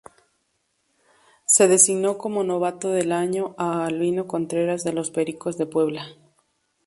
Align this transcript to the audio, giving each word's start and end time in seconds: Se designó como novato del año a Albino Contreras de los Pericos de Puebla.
Se 1.45 1.67
designó 1.67 2.17
como 2.17 2.43
novato 2.43 2.89
del 2.89 3.11
año 3.11 3.53
a 3.59 3.85
Albino 3.85 4.25
Contreras 4.25 4.83
de 4.83 4.93
los 4.93 5.11
Pericos 5.11 5.59
de 5.59 5.67
Puebla. 5.67 6.07